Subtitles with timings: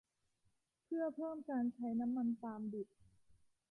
[0.85, 2.87] เพื่อเพิ่มการใช้น้ำมันปาล์มดิบ